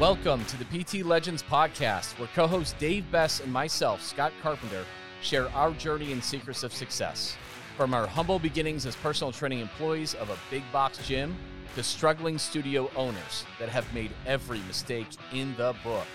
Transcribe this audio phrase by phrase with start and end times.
[0.00, 4.84] Welcome to the PT Legends podcast, where co host Dave Bess and myself, Scott Carpenter,
[5.22, 7.36] share our journey and secrets of success.
[7.76, 11.36] From our humble beginnings as personal training employees of a big box gym
[11.76, 16.08] to struggling studio owners that have made every mistake in the book,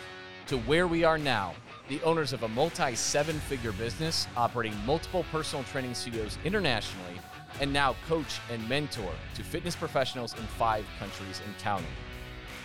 [0.48, 1.54] to where we are now,
[1.88, 7.16] the owners of a multi seven figure business operating multiple personal training studios internationally,
[7.62, 11.88] and now coach and mentor to fitness professionals in five countries and counting.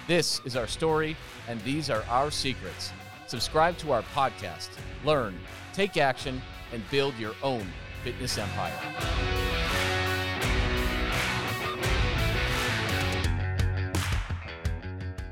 [0.06, 1.16] This is our story,
[1.48, 2.92] and these are our secrets.
[3.26, 4.68] Subscribe to our podcast,
[5.02, 5.34] learn,
[5.72, 6.42] take action,
[6.74, 7.66] and build your own
[8.02, 8.78] fitness empire.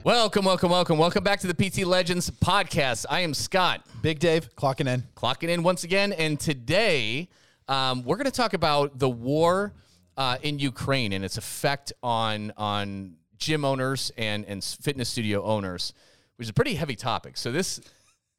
[0.04, 0.96] Welcome, welcome, welcome.
[0.96, 3.04] Welcome back to the PT Legends podcast.
[3.10, 3.84] I am Scott.
[4.00, 5.04] Big Dave clocking in.
[5.14, 6.14] Clocking in once again.
[6.14, 7.28] And today,
[7.68, 9.74] um, we're going to talk about the war
[10.16, 15.92] uh, in Ukraine and its effect on, on gym owners and, and fitness studio owners,
[16.36, 17.36] which is a pretty heavy topic.
[17.36, 17.80] So, this,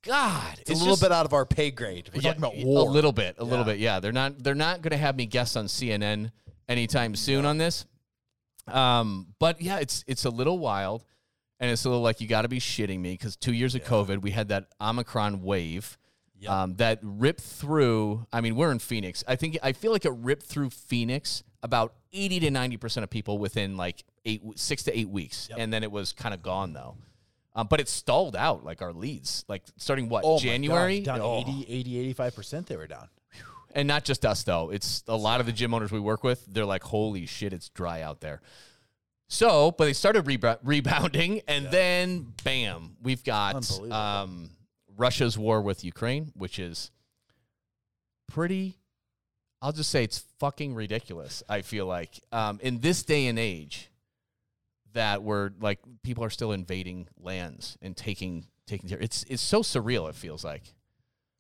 [0.04, 2.10] God, It's, a little bit out of our pay grade.
[2.14, 2.88] We're talking about war.
[2.88, 3.80] A little bit, a little bit.
[3.80, 6.32] Yeah, they're not they're not going to have me guest on CNN
[6.68, 7.86] anytime soon on this.
[8.68, 11.06] Um, but yeah, it's it's a little wild,
[11.60, 13.84] and it's a little like you got to be shitting me because two years of
[13.84, 15.98] COVID, we had that Omicron wave.
[16.40, 16.52] Yep.
[16.52, 18.26] Um, that ripped through.
[18.34, 19.24] I mean, we're in Phoenix.
[19.28, 23.10] I think I feel like it ripped through Phoenix about eighty to ninety percent of
[23.10, 25.60] people within like eight, six to eight weeks, Yep.
[25.60, 26.96] and then it was kind of gone though.
[27.56, 31.22] Um, but it stalled out like our leads, like starting what Oh January, gosh, down
[31.22, 31.40] Oh.
[31.42, 33.08] 80, 80, 85% they were down.
[33.76, 34.70] and not just us though.
[34.72, 36.46] It's a lot of the gym owners we work with.
[36.48, 38.42] They're like, "Holy shit, it's dry out there."
[39.28, 43.94] So, but they started reba- rebounding, and then bam, we've got Unbelievable.
[43.94, 44.50] um,
[44.98, 46.92] Russia's war with Ukraine, which is
[48.28, 48.78] pretty.
[49.62, 51.42] I'll just say it's fucking ridiculous.
[51.48, 53.90] I feel like um, in this day and age,
[54.94, 58.90] that we're like people are still invading lands and taking taking.
[58.90, 60.10] It's it's so surreal.
[60.10, 60.74] It feels like.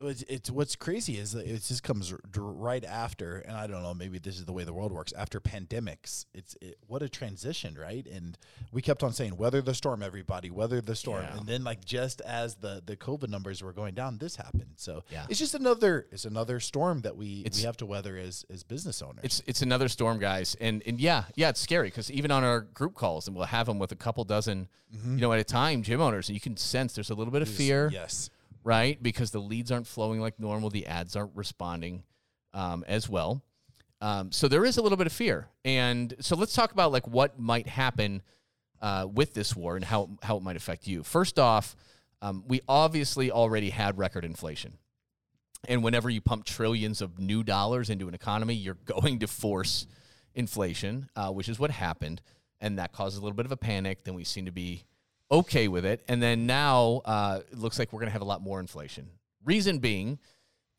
[0.09, 3.93] It's, it's what's crazy is that it just comes right after, and I don't know,
[3.93, 5.13] maybe this is the way the world works.
[5.13, 8.05] After pandemics, it's it, what a transition, right?
[8.05, 8.37] And
[8.71, 11.37] we kept on saying, "Weather the storm, everybody, weather the storm." Yeah.
[11.37, 14.73] And then, like just as the the COVID numbers were going down, this happened.
[14.75, 15.25] So Yeah.
[15.29, 18.63] it's just another it's another storm that we It's- we have to weather as as
[18.63, 19.23] business owners.
[19.23, 22.61] It's it's another storm, guys, and and yeah, yeah, it's scary because even on our
[22.61, 25.15] group calls, and we'll have them with a couple dozen, mm-hmm.
[25.15, 27.41] you know, at a time, gym owners, and you can sense there's a little bit
[27.41, 28.29] of fear, yes.
[28.63, 29.01] Right?
[29.01, 32.03] Because the leads aren't flowing like normal, the ads aren't responding
[32.53, 33.43] um, as well.
[34.01, 37.07] Um, so there is a little bit of fear, and so let's talk about like
[37.07, 38.21] what might happen
[38.81, 41.03] uh, with this war and how how it might affect you.
[41.03, 41.75] First off,
[42.21, 44.77] um, we obviously already had record inflation.
[45.67, 49.87] And whenever you pump trillions of new dollars into an economy, you're going to force
[50.35, 52.21] inflation, uh, which is what happened.
[52.59, 54.03] And that causes a little bit of a panic.
[54.03, 54.85] Then we seem to be
[55.33, 56.03] okay with it.
[56.07, 59.09] And then now uh, it looks like we're going to have a lot more inflation.
[59.43, 60.19] Reason being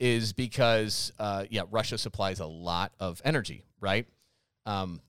[0.00, 4.06] is because, uh, yeah, Russia supplies a lot of energy, right?
[4.64, 5.00] Um,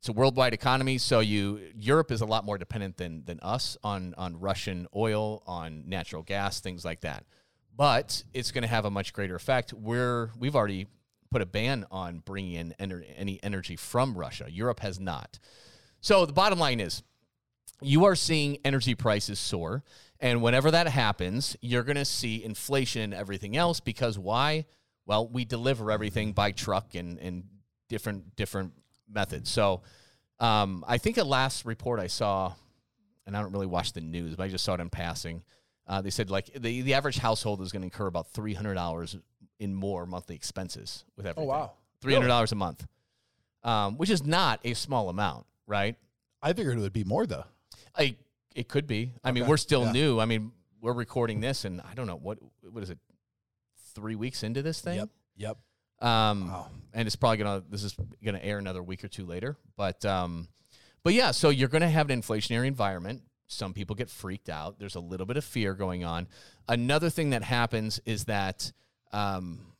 [0.00, 3.76] it's a worldwide economy, so you Europe is a lot more dependent than than us
[3.82, 7.24] on on Russian oil, on natural gas, things like that.
[7.76, 9.72] But it's going to have a much greater effect.
[9.72, 10.86] We're we've already
[11.30, 14.46] put a ban on bringing in ener- any energy from Russia.
[14.48, 15.38] Europe has not.
[16.00, 17.02] So the bottom line is,
[17.80, 19.84] you are seeing energy prices soar,
[20.20, 23.80] and whenever that happens, you're going to see inflation and everything else.
[23.80, 24.66] Because why?
[25.06, 27.44] Well, we deliver everything by truck and and
[27.88, 28.72] different different
[29.08, 29.50] methods.
[29.50, 29.82] So
[30.40, 32.52] um, I think a last report I saw,
[33.26, 35.42] and I don't really watch the news, but I just saw it in passing.
[35.86, 38.74] Uh, they said like the the average household is going to incur about three hundred
[38.74, 39.16] dollars
[39.58, 41.48] in more monthly expenses with everything.
[41.48, 41.72] Oh wow.
[42.00, 42.86] three hundred dollars a month,
[43.64, 45.96] um, which is not a small amount, right?
[46.42, 47.44] I figured it would be more though.
[47.96, 48.16] I
[48.54, 49.12] it could be.
[49.22, 49.92] I mean, we're still Yeah.
[49.92, 50.18] new.
[50.20, 52.98] I mean, we're recording this, and I don't know what what is it,
[53.94, 54.96] three weeks into this thing.
[54.98, 55.08] Yep.
[55.36, 55.58] Yep.
[56.00, 56.70] Um, Wow.
[56.92, 57.94] and it's probably gonna this is
[58.24, 59.56] gonna air another week or two later.
[59.76, 60.48] But um,
[61.02, 63.22] but yeah, so you're gonna have an inflationary environment.
[63.48, 64.78] Some people get freaked out.
[64.78, 66.28] There's a little bit of fear going on.
[66.68, 68.72] Another thing that happens is that
[69.12, 69.72] um,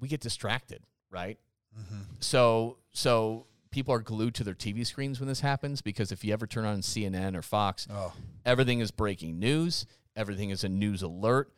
[0.00, 1.38] we get distracted, right?
[1.78, 2.00] Mm-hmm.
[2.20, 6.32] So so people are glued to their TV screens when this happens because if you
[6.32, 8.12] ever turn on CNN or Fox, Oh,
[8.44, 9.86] everything is breaking news.
[10.16, 11.52] Everything is a news alert.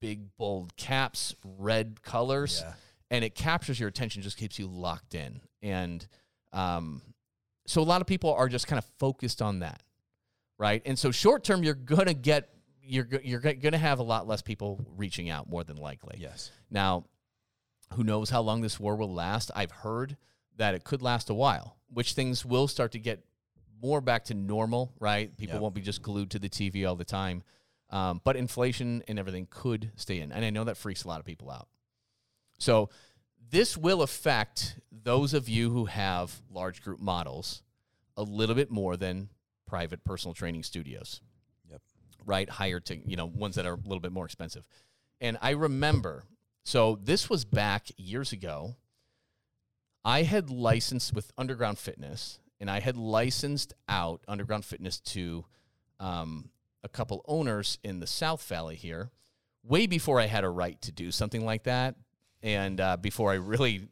[0.00, 2.72] Big bold caps, red colors yeah.
[3.10, 5.40] and it captures your attention, just keeps you locked in.
[5.60, 6.06] And
[6.52, 7.02] um,
[7.66, 9.82] so a lot of people are just kind of focused on that,
[10.56, 10.80] right?
[10.86, 12.48] And so short term, you're gonna get
[12.82, 16.16] you're you're gonna have a lot less people reaching out, more than likely.
[16.18, 16.50] Yes.
[16.70, 17.04] Now,
[17.94, 19.50] who knows how long this war will last?
[19.54, 20.16] I've heard
[20.58, 23.24] that it could last a while, which things will start to get
[23.80, 25.34] more back to normal, right?
[25.36, 25.62] People Yep.
[25.62, 27.42] won't be just glued to the TV all the time.
[27.90, 30.30] Um, but inflation and everything could stay in.
[30.32, 31.68] And I know that freaks a lot of people out.
[32.58, 32.90] So
[33.50, 37.62] this will affect those of you who have large group models
[38.16, 39.30] a little bit more than
[39.66, 41.20] private personal training studios.
[41.70, 41.80] Yep.
[42.26, 42.50] Right?
[42.50, 44.66] Higher to, you know, ones that are a little bit more expensive.
[45.20, 46.24] And I remember,
[46.64, 48.76] so this was back years ago.
[50.08, 55.44] I had licensed with Underground Fitness and I had licensed out Underground Fitness to
[56.00, 56.48] um,
[56.82, 59.10] a couple owners in the South Valley here
[59.62, 61.94] way before I had a right to do something like that
[62.42, 63.86] and uh, before I really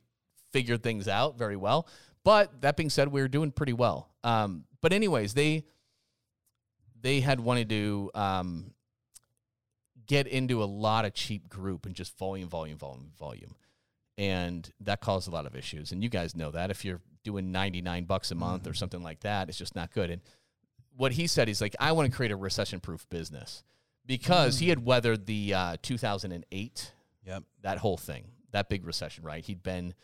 [0.53, 1.87] figured things out very well.
[2.25, 4.09] But that being said, we were doing pretty well.
[4.25, 5.67] Um, but anyways, they
[6.99, 8.73] they had wanted to um,
[10.07, 13.55] get into a lot of cheap group and just volume, volume, volume, volume,
[14.19, 15.93] and that caused a lot of issues.
[15.93, 18.41] And you guys know that if you're doing ninety nine bucks a mm-hmm.
[18.41, 20.11] month or something like that, it's just not good.
[20.11, 20.23] And
[20.97, 23.63] what he said, he's like, I want to create a recession proof business
[24.07, 24.71] because he mm.
[24.71, 26.93] had weathered the uh, 2008
[27.27, 27.43] Yep.
[27.63, 29.45] that whole thing, that big recession, right?
[29.45, 29.95] He'd been,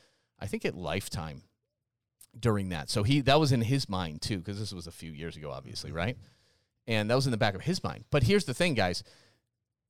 [0.40, 1.42] I think, at Lifetime
[2.38, 2.90] during that.
[2.90, 5.50] So he that was in his mind too, because this was a few years ago,
[5.50, 5.98] obviously, mm-hmm.
[5.98, 6.16] right?
[6.86, 8.04] And that was in the back of his mind.
[8.10, 9.04] But here's the thing, guys: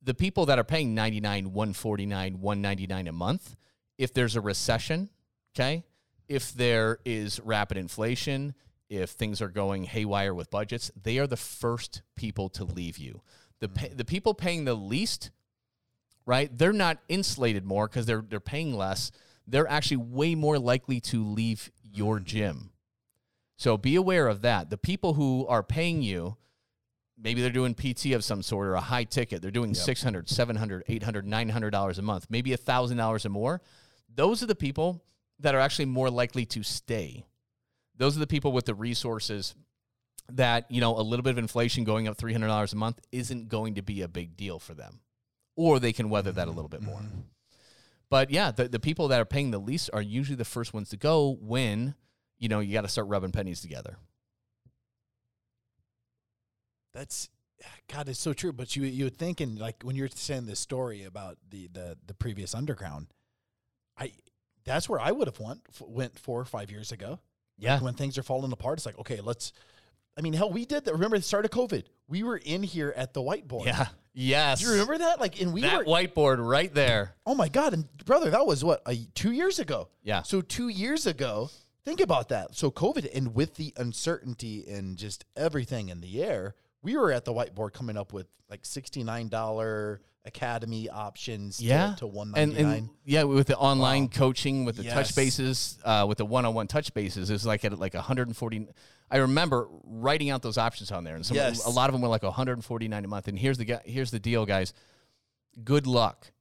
[0.01, 3.55] the people that are paying 99, 149, 199 a month,
[3.97, 5.09] if there's a recession,
[5.55, 5.83] okay,
[6.27, 8.53] if there is rapid inflation,
[8.89, 13.21] if things are going haywire with budgets, they are the first people to leave you.
[13.59, 13.75] The mm.
[13.75, 15.31] pay, the people paying the least
[16.25, 16.55] right?
[16.57, 19.11] They're not insulated more because they're they're paying less.
[19.47, 22.23] They're actually way more likely to leave your mm.
[22.23, 22.71] gym.
[23.57, 24.69] So be aware of that.
[24.69, 26.37] The people who are paying you,
[27.17, 29.41] maybe they're doing PT of some sort or a high ticket.
[29.41, 29.83] They're doing Yep.
[29.83, 33.61] 600, 700, 800, 900 dollars a month, maybe $1,000 or more.
[34.15, 35.03] Those are the people
[35.39, 37.25] that are actually more likely to stay.
[37.97, 39.55] Those are the people with the resources
[40.31, 43.75] that, you know, a little bit of inflation going up $300 a month isn't going
[43.75, 45.01] to be a big deal for them
[45.55, 46.89] or they can weather that a little bit mm-hmm.
[46.89, 46.99] more.
[46.99, 47.19] Mm-hmm.
[48.09, 50.89] But yeah, the, the people that are paying the least are usually the first ones
[50.89, 51.95] to go when,
[52.37, 53.97] you know, you got to start rubbing pennies together.
[56.93, 57.29] That's
[57.91, 58.53] God, it's so true.
[58.53, 61.97] But you you would think, and like when you're saying this story about the the
[62.05, 63.07] the previous underground,
[63.97, 64.11] I
[64.65, 67.19] that's where I would have went f- went four or five years ago.
[67.57, 67.79] Yeah.
[67.79, 69.53] when things are falling apart, it's like okay, let's.
[70.17, 70.91] I mean, hell, we did that.
[70.93, 71.85] Remember the start of COVID?
[72.07, 73.65] We were in here at the whiteboard.
[73.65, 73.87] Yeah.
[74.13, 74.59] Yes.
[74.59, 75.19] Do you remember that?
[75.19, 75.85] Like, and we that were.
[75.85, 77.15] whiteboard right there?
[77.25, 77.73] Oh my God!
[77.73, 79.89] And brother, that was what a, two years ago.
[80.03, 80.21] Yeah.
[80.21, 81.49] So two years ago,
[81.83, 82.55] think about that.
[82.55, 86.53] So COVID, and with the uncertainty and just everything in the air,
[86.83, 91.59] we were at the whiteboard coming up with like sixty nine dollar academy options.
[91.61, 91.95] Yeah.
[91.95, 94.09] to, one And, and yeah, with the online Wow.
[94.13, 97.93] coaching, with the touch bases, uh, with the one-on-one touch bases, is like at like
[97.93, 98.67] 140.
[99.11, 101.65] I remember writing out those options on there, and some, Yes.
[101.65, 103.27] a lot of them were like 149 a month.
[103.27, 104.73] And here's the gu- here's the deal, guys.
[105.63, 106.31] Good luck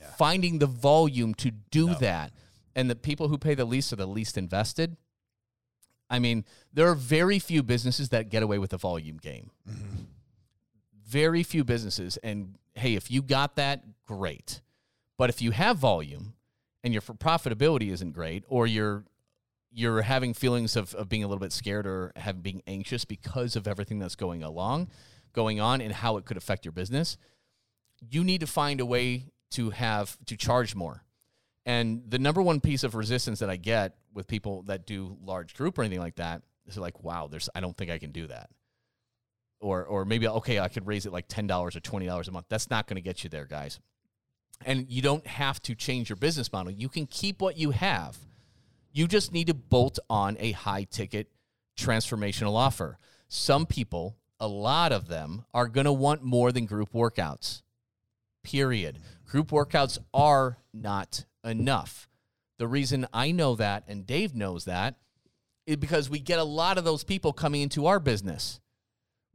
[0.00, 0.10] Yeah.
[0.16, 1.94] finding the volume to do No.
[1.94, 2.32] that,
[2.74, 4.96] and the people who pay the least are the least invested.
[6.08, 9.50] I mean, there are very few businesses that get away with the volume game.
[11.06, 12.16] Very few businesses.
[12.18, 14.60] And hey, if you got that, great.
[15.18, 16.34] But if you have volume
[16.84, 19.04] and your profitability isn't great, or you're
[19.72, 23.56] you're having feelings of, of being a little bit scared or having being anxious because
[23.56, 24.88] of everything that's going along,
[25.34, 27.18] going on, and how it could affect your business,
[28.10, 31.02] you need to find a way to have to charge more.
[31.66, 35.54] And the number one piece of resistance that I get with people that do large
[35.54, 38.26] group or anything like that is like, wow, there's I don't think I can do
[38.28, 38.50] that.
[39.60, 42.32] Or or maybe okay, I could raise it like ten dollars or twenty dollars a
[42.32, 42.46] month.
[42.48, 43.80] That's not going to get you there, guys.
[44.64, 46.72] And you don't have to change your business model.
[46.72, 48.16] You can keep what you have.
[48.92, 51.28] You just need to bolt on a high ticket
[51.78, 52.98] transformational offer.
[53.28, 57.62] Some people, a lot of them, are going to want more than group workouts.
[58.42, 58.98] Period.
[59.26, 62.08] Group workouts are not enough.
[62.58, 64.94] The reason I know that and Dave knows that
[65.66, 68.60] is because we get a lot of those people coming into our business.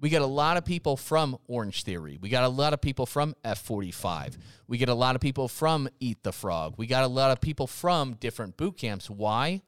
[0.02, 2.18] We get a lot of people from Orange Theory.
[2.20, 4.36] We got a lot of people from F45.
[4.68, 6.74] We get a lot of people from Eat the Frog.
[6.78, 9.12] We got a lot of people from different boot camps.
[9.12, 9.62] Why?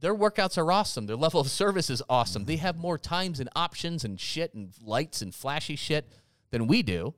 [0.00, 1.06] Their workouts are awesome.
[1.06, 2.46] Their level of service is awesome.
[2.46, 6.12] They have more times and options and shit and lights and flashy shit
[6.50, 7.14] than we do.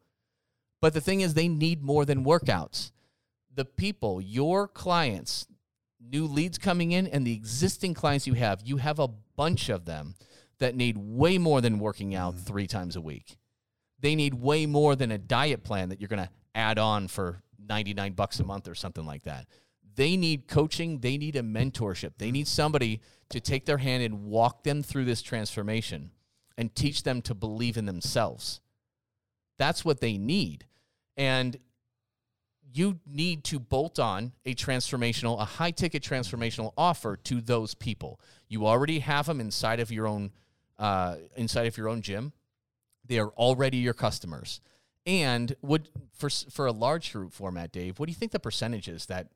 [0.82, 2.92] But the thing is, they need more than workouts.
[3.54, 5.46] The people, your clients,
[5.98, 9.86] new leads coming in, and the existing clients you have, you have a bunch of
[9.86, 10.16] them
[10.58, 12.44] that need way more than working out mm.
[12.44, 13.36] three times a week.
[14.00, 17.42] They need way more than a diet plan that you're going to add on for
[17.58, 19.46] 99 bucks a month or something like that.
[19.94, 22.12] They need coaching, they need a mentorship.
[22.18, 26.10] They need somebody to take their hand and walk them through this transformation
[26.58, 28.60] and teach them to believe in themselves.
[29.58, 30.66] That's what they need.
[31.16, 31.56] And
[32.72, 38.20] you need to bolt on a transformational, a high ticket transformational offer to those people.
[38.48, 40.32] You already have them inside of your own,
[40.78, 42.32] uh, inside of your own gym.
[43.04, 44.60] They are already your customers.
[45.06, 48.88] And would for for a large group format, Dave, what do you think the percentage
[48.88, 49.28] is that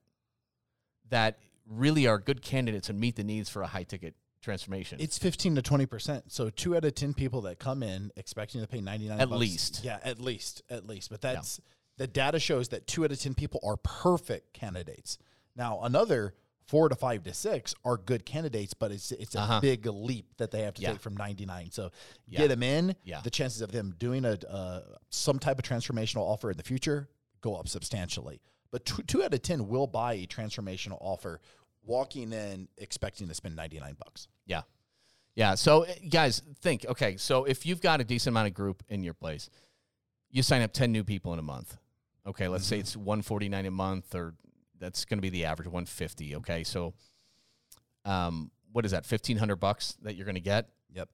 [1.10, 4.98] that really are good candidates and meet the needs for a high ticket transformation?
[5.00, 6.22] It's 15 to 20%.
[6.28, 9.40] So two out of 10 people that come in expecting to pay 99 At bucks-
[9.40, 9.80] least.
[9.84, 11.10] Yeah, at least, at least.
[11.10, 11.60] But that's
[11.96, 15.18] the data shows that two out of 10 people are perfect candidates.
[15.54, 16.34] Now, another
[16.70, 19.60] four to five to six are good candidates, but it's it's a Uh-huh.
[19.60, 20.92] big leap that they have to Yeah.
[20.92, 21.70] take from 99.
[21.72, 21.90] So
[22.28, 22.38] Yeah.
[22.38, 22.94] get them in.
[23.02, 23.20] Yeah.
[23.22, 27.08] The chances of them doing a uh, some type of transformational offer in the future
[27.40, 28.40] go up substantially.
[28.70, 31.40] But two, two out of 10 will buy a transformational offer
[31.82, 34.28] walking in expecting to spend 99 bucks.
[34.46, 34.62] Yeah.
[35.34, 35.56] Yeah.
[35.56, 37.16] So, uh, guys, think okay.
[37.16, 39.50] So, if you've got a decent amount of group in your place,
[40.30, 41.78] you sign up 10 new people in a month.
[42.26, 42.46] Okay.
[42.46, 44.34] Let's say it's 149 a month, or
[44.80, 46.36] that's going to be the average 150.
[46.36, 46.64] Okay.
[46.64, 46.94] So,
[48.04, 49.04] um, what is that?
[49.04, 50.68] 1500 bucks that you're going to get.
[50.94, 51.08] Yep.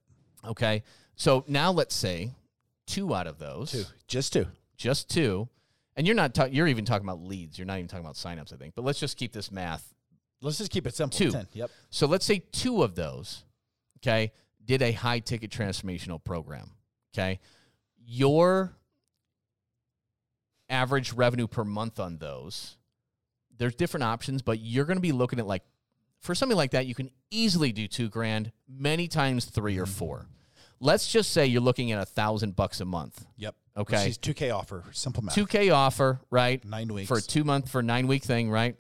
[0.47, 0.83] Okay.
[1.17, 2.31] So, now let's say
[2.87, 3.85] two out of those, Two.
[4.07, 4.47] Just two.
[4.77, 5.49] just two,
[5.97, 7.59] and you're not, ta- you're even talking about leads.
[7.59, 8.75] You're not even talking about signups, I think.
[8.75, 9.93] But let's just keep this math
[10.43, 11.17] Let's just keep it simple.
[11.19, 11.31] Two.
[11.33, 11.47] 10.
[11.55, 11.71] Yep.
[11.91, 13.43] So let's say two of those,
[13.99, 14.33] okay,
[14.65, 16.73] did a high ticket transformational program.
[17.15, 17.41] Okay.
[18.05, 18.77] Your
[20.69, 22.77] average revenue per month on those,
[23.59, 25.63] there's different options, but you're going to be looking at like,
[26.21, 29.93] for something like that, you can easily do two grand, many times 3 or mm-hmm.
[29.93, 30.27] four.
[30.81, 33.25] Let's just say you're looking at a thousand bucks a month.
[33.39, 33.55] Yep.
[33.77, 34.07] Okay.
[34.07, 34.85] She's 2K offer.
[34.93, 35.35] Simple math.
[35.35, 36.65] 2K offer, right?
[36.65, 37.09] Nine weeks.
[37.09, 38.77] for a two month for a nine week thing, right?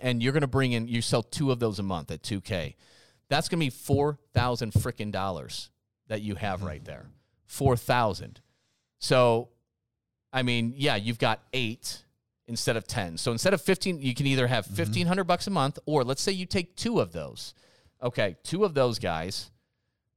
[0.00, 2.76] And you're gonna bring in you sell two of those a month at two K.
[3.28, 5.70] That's gonna be four thousand freaking dollars
[6.08, 6.68] that you have mm-hmm.
[6.68, 7.06] right there.
[7.46, 8.40] Four thousand.
[8.98, 9.48] So
[10.32, 12.04] I mean, yeah, you've got eight
[12.50, 13.16] instead of ten.
[13.16, 16.20] So instead of fifteen, you can either have fifteen hundred bucks a month, or let's
[16.20, 17.54] say you take two of those.
[18.02, 19.50] Okay, two of those guys.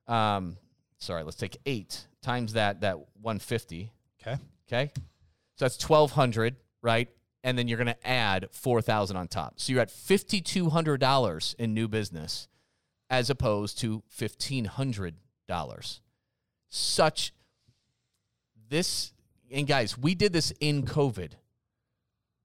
[0.08, 0.58] Um,
[0.98, 3.94] sorry, let's take eight times that that one fifty.
[4.22, 4.38] Okay.
[4.68, 4.92] Okay.
[5.56, 7.08] So that's 1200, right?
[7.44, 9.60] And then you're going to add 4000 on top.
[9.60, 12.48] So you're at $5200 in new business
[13.10, 16.00] as opposed to $1500.
[16.70, 17.34] Such
[18.70, 19.14] this
[19.54, 21.34] and guys, we did this in COVID.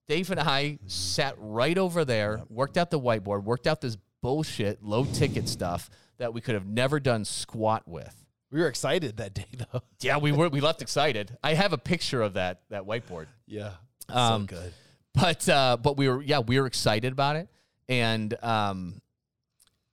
[0.08, 4.82] Dave and I sat right over there, worked out the whiteboard, worked out this bullshit
[4.82, 8.14] low ticket stuff that we could have never done squat with.
[8.50, 9.82] We were excited that day though.
[10.00, 11.36] Yeah, we were we left excited.
[11.44, 13.26] I have a picture of that that whiteboard.
[13.46, 13.72] Yeah.
[14.08, 14.72] Um, so good.
[15.14, 17.48] But uh but we were yeah, we were excited about it
[17.88, 19.02] and um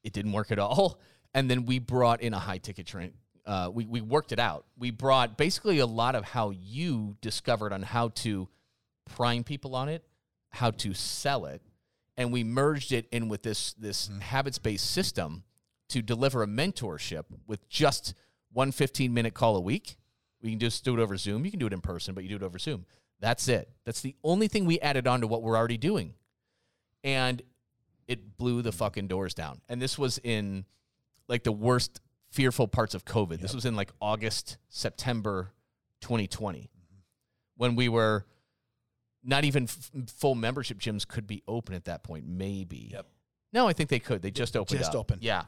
[0.04, 1.00] it didn't work at all.
[1.34, 3.12] And then we brought in a high ticket train.
[3.46, 4.66] Uh, we, we worked it out.
[4.78, 8.48] We brought basically a lot of how you discovered on how to
[9.06, 10.04] prime people on it,
[10.50, 11.62] how to sell it,
[12.18, 14.20] and we merged it in with this this mm-hmm.
[14.20, 15.44] habits based system
[15.90, 18.14] to deliver a mentorship with just
[18.52, 19.98] one 15 minute call a week.
[20.42, 21.46] We can just do it over Zoom.
[21.46, 22.86] You can do it in person, but you do it over Zoom.
[23.20, 23.70] That's it.
[23.86, 26.14] That's the only thing we added on to what we're already doing.
[27.04, 27.42] And
[28.08, 29.62] it blew the fucking doors down.
[29.70, 30.66] And this was in
[31.28, 33.40] like the worst fearful parts of COVID.
[33.40, 35.52] This was in like August, September
[36.02, 36.70] 2020 mm-hmm.
[37.58, 38.26] when we were
[39.26, 42.90] not even f- full membership gyms could be open at that point, maybe.
[42.92, 43.08] Yep.
[43.54, 44.22] No, I think they could.
[44.22, 44.98] They just opened just up.
[44.98, 45.24] opened.
[45.24, 45.46] Yeah.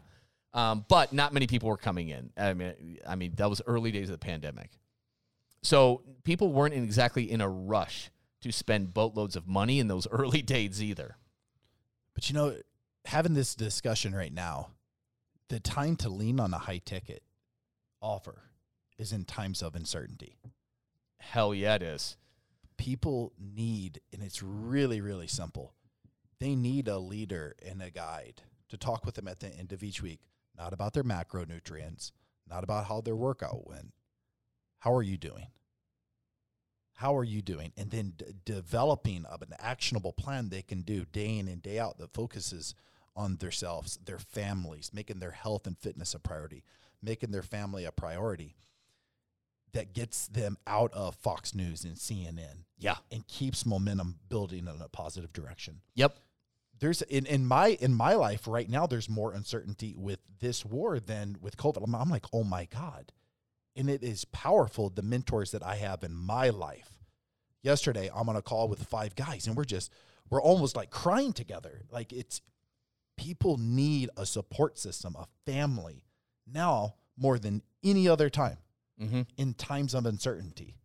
[0.54, 2.32] Um, but not many people were coming in.
[2.38, 4.72] I mean, I mean that was early days of the pandemic.
[5.62, 8.10] So people weren't in exactly in a rush
[8.42, 11.18] to spend boatloads of money in those early days either.
[12.14, 12.56] But you know,
[13.06, 14.70] having this discussion right now,
[15.50, 17.24] the time to lean on a high ticket
[18.02, 18.44] offer
[18.98, 20.38] is in times of uncertainty.
[21.20, 22.18] Hell yeah, it is.
[22.78, 25.74] People need, and it's really, really simple.
[26.40, 29.84] They need a leader and a guide to talk with them at the end of
[29.84, 30.20] each week,
[30.58, 32.12] not about their macronutrients,
[32.48, 33.94] not about how their workout went.
[34.80, 35.48] How are you doing?
[36.96, 37.74] How are you doing?
[37.78, 41.80] And then d- developing of an actionable plan they can do day in and day
[41.80, 42.74] out that focuses
[43.16, 46.64] on themselves, their families, making their health and fitness a priority,
[47.02, 48.56] making their family a priority
[49.78, 52.96] that gets them out of Fox News and CNN Yeah.
[53.12, 55.82] and keeps momentum building in a positive direction.
[55.94, 56.18] Yep.
[56.80, 61.00] There's in, in my in my life right now there's more uncertainty with this war
[61.00, 61.84] than with COVID.
[61.84, 63.12] I'm, I'm like, "Oh my god."
[63.76, 66.90] And it is powerful the mentors that I have in my life.
[67.62, 69.92] Yesterday, I'm on a call with five guys and we're just
[70.30, 71.82] we're almost like crying together.
[71.92, 72.42] Like it's
[73.16, 76.04] people need a support system, a family
[76.52, 78.58] now more than any other time
[79.02, 79.22] Mm-hmm.
[79.38, 80.76] in times of uncertainty.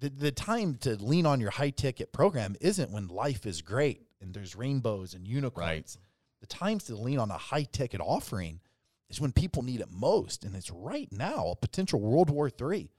[0.00, 4.02] The, the time to lean on your high ticket program isn't when life is great
[4.20, 5.96] and there's rainbows and unicorns.
[6.42, 8.60] The times to lean on a high ticket offering
[9.08, 10.44] is when people need it most.
[10.44, 12.90] And it's right now, a potential World War III.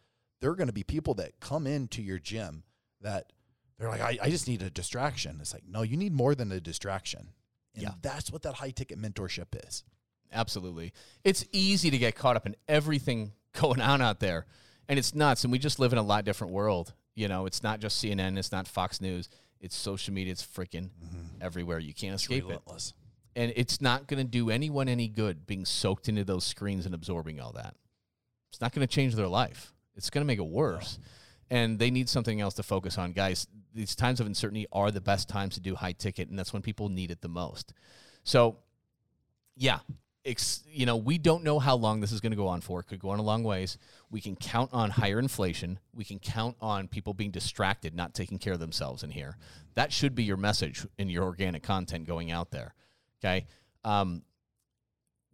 [0.41, 2.63] There are going to be people that come into your gym
[3.01, 3.31] that
[3.77, 5.37] they're like, I, I just need a distraction.
[5.39, 7.29] It's like, no, you need more than a distraction.
[7.75, 7.91] And Yeah.
[8.01, 9.83] that's what that high ticket mentorship is.
[10.31, 10.93] Absolutely.
[11.23, 14.45] It's easy to get caught up in everything going on out there.
[14.89, 15.43] And it's nuts.
[15.43, 16.93] And we just live in a lot different world.
[17.15, 19.27] You know, it's not just CNN, it's not Fox News,
[19.59, 21.41] it's social media, it's freaking mm-hmm.
[21.41, 21.79] everywhere.
[21.79, 22.61] You can't escape it.
[23.35, 26.93] And it's not going to do anyone any good being soaked into those screens and
[26.93, 27.75] absorbing all that.
[28.49, 29.73] It's not going to change their life.
[29.95, 30.99] It's going to make it worse.
[31.49, 33.13] And they need something else to focus on.
[33.13, 36.53] Guys, these times of uncertainty are the best times to do high ticket, and that's
[36.53, 37.73] when people need it the most.
[38.23, 38.57] So,
[39.55, 39.79] yeah,
[40.27, 42.79] ex, you know, we don't know how long this is going to go on for.
[42.81, 43.77] It could go on a long ways.
[44.11, 45.79] We can count on higher inflation.
[45.93, 49.37] We can count on people being distracted, not taking care of themselves in here.
[49.75, 52.75] That should be your message in your organic content going out there.
[53.19, 53.47] Okay.
[53.83, 54.23] Um,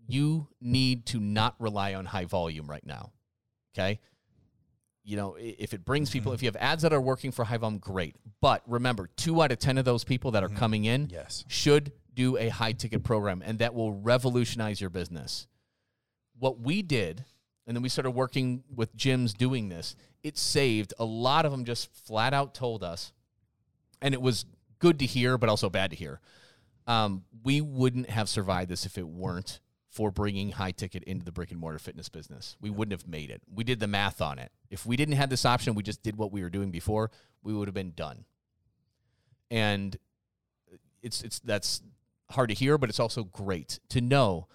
[0.08, 3.12] you need to not rely on high volume right now.
[3.74, 4.00] Okay.
[5.06, 7.58] You know, if it brings people, if you have ads that are working for high
[7.58, 8.16] volume, great.
[8.40, 11.44] But remember, two out of 10 of those people that are coming in Yes.
[11.48, 15.48] should do a high ticket program, and that will revolutionize your business.
[16.38, 17.26] What we did,
[17.66, 21.66] and then we started working with gyms doing this, it saved a lot of them
[21.66, 23.14] just flat out told us,
[24.02, 24.46] and it was
[24.80, 26.20] good to hear, but also bad to hear.
[26.88, 31.32] Um, we wouldn't have survived this if it weren't for bringing high ticket into the
[31.32, 32.58] brick and mortar fitness business.
[32.60, 33.42] We wouldn't have made it.
[33.54, 34.52] We did the math on it.
[34.70, 37.12] If we didn't have this option, we just did what we were doing before,
[37.44, 38.26] we would have been done.
[39.52, 39.96] And
[41.04, 41.82] it's it's that's
[42.34, 44.48] hard to hear, but it's also great to know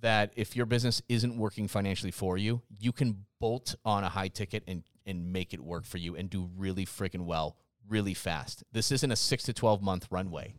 [0.00, 4.28] that if your business isn't working financially for you, you can bolt on a high
[4.28, 7.56] ticket and and make it work for you and do really freaking well
[7.88, 8.62] really fast.
[8.72, 10.54] This isn't a 6 to 12 month runway.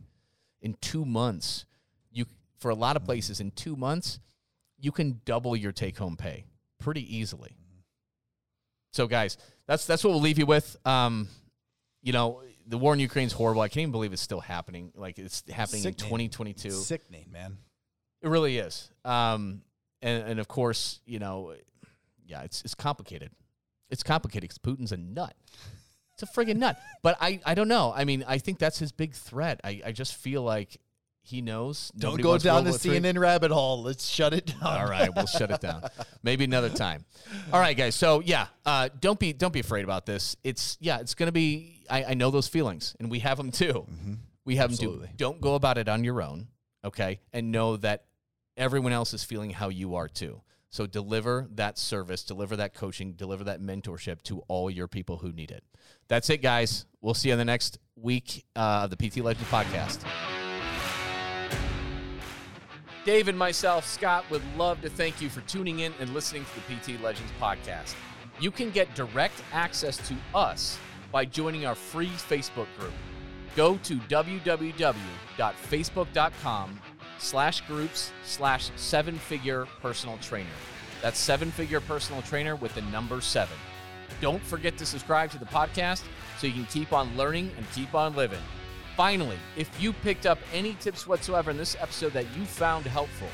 [0.60, 1.64] In 2 months,
[2.10, 2.26] you
[2.58, 4.20] for a lot of places in 2 months,
[4.78, 6.44] you can double your take home pay
[6.78, 7.56] pretty easily.
[8.92, 10.76] So guys, that's that's what we'll leave you with.
[10.86, 11.28] Um,
[12.02, 13.62] you know, the war in Ukraine is horrible.
[13.62, 14.92] I can't even believe it's still happening.
[14.94, 16.20] Like it's happening Sickening.
[16.20, 16.70] in 2022.
[16.70, 17.58] Sickening, man.
[18.22, 18.90] It really is.
[19.04, 19.62] Um,
[20.02, 21.54] and and of course, you know,
[22.26, 23.30] yeah, it's it's complicated.
[23.90, 25.34] It's complicated because Putin's a nut.
[26.14, 26.80] It's a friggin' nut.
[27.02, 27.92] But I I don't know.
[27.94, 29.60] I mean, I think that's his big threat.
[29.62, 30.78] I I just feel like
[31.20, 31.90] he knows.
[31.96, 33.82] Don't go down the CNN rabbit hole.
[33.82, 34.62] Let's shut it down.
[34.62, 35.82] All right, we'll shut it down.
[36.22, 37.04] Maybe another time.
[37.52, 37.94] All right, guys.
[37.94, 40.36] So yeah, uh, don't be don't be afraid about this.
[40.44, 41.73] It's yeah, it's gonna be.
[41.90, 43.86] I, I know those feelings, and we have them too.
[44.44, 45.04] We have them too.
[45.16, 46.48] Don't go about it on your own,
[46.84, 47.20] okay?
[47.32, 48.04] And know that
[48.56, 50.42] everyone else is feeling how you are too.
[50.70, 55.32] So deliver that service, deliver that coaching, deliver that mentorship to all your people who
[55.32, 55.62] need it.
[56.08, 56.84] That's it, guys.
[57.00, 60.04] We'll see you on the next week uh, of the PT Legends podcast.
[63.04, 66.50] Dave and myself, Scott, would love to thank you for tuning in and listening to
[66.56, 67.94] the PT Legends podcast.
[68.40, 70.78] You can get direct access to us
[71.14, 72.92] by joining our free Facebook group.
[73.54, 76.80] Go to www.facebook.com
[77.18, 80.50] slash groups slash seven figure personal trainer.
[81.02, 83.56] That's seven figure personal trainer with the number seven.
[84.20, 86.02] Don't forget to subscribe to the podcast
[86.40, 88.42] so you can keep on learning and keep on living.
[88.96, 93.28] Finally, if you picked up any tips whatsoever in this episode that you found helpful,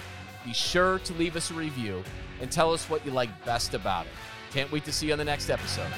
[0.45, 2.05] be sure to leave us a review
[2.43, 4.13] and tell us what you like best about it.
[4.53, 5.91] Can't wait to see you on the next episode.